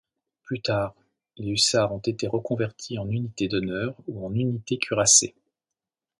Plus 0.41 0.59
tard 0.63 0.95
les 1.37 1.49
hussards 1.51 1.93
ont 1.93 1.99
été 1.99 2.25
reconvertis 2.25 2.97
en 2.97 3.07
unités 3.07 3.47
d'honneur 3.47 3.95
ou 4.07 4.25
en 4.25 4.33
unités 4.33 4.79
cuirassées. 4.79 5.35